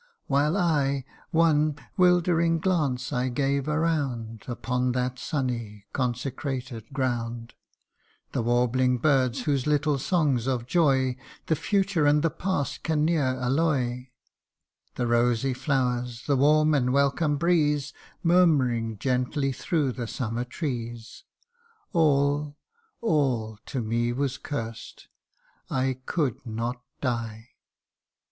While 0.25 0.57
I 0.57 1.05
one 1.29 1.75
'wildering 1.95 2.57
glance 2.57 3.13
I 3.13 3.29
gave 3.29 3.67
around 3.67 4.41
Upon 4.47 4.93
that 4.93 5.19
sunny, 5.19 5.85
consecrated 5.93 6.89
ground; 6.91 7.53
The 8.31 8.41
warbling 8.41 8.97
birds, 8.97 9.43
whose 9.43 9.67
little 9.67 9.99
songs 9.99 10.47
of 10.47 10.65
joy 10.65 11.17
The 11.45 11.55
future 11.55 12.07
and 12.07 12.23
the 12.23 12.31
past 12.31 12.81
can 12.81 13.05
ne'er 13.05 13.37
alloy; 13.39 14.07
The 14.95 15.05
rosy 15.05 15.53
flowers, 15.53 16.25
the 16.25 16.35
warm 16.35 16.73
and 16.73 16.91
welcome 16.91 17.37
breeze 17.37 17.93
Murmuring 18.23 18.97
gently 18.97 19.51
through 19.51 19.91
the 19.91 20.07
summer 20.07 20.45
trees, 20.45 21.25
All 21.93 22.57
all 23.01 23.59
to 23.67 23.81
me 23.83 24.13
was 24.13 24.39
cursed 24.39 25.09
I 25.69 25.99
could 26.07 26.43
not 26.43 26.81
die 27.01 27.49